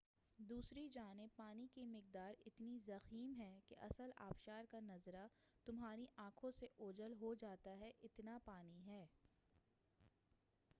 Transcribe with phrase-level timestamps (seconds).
[0.39, 5.27] دوسری جانب پانی کی مقدار اتنی ضخیم ہے کہ اصل آبشار کا نظرہ
[5.67, 9.05] تمہاری آنکھ سے اوجھل ہو جاتا ہے اتنا پانی ہے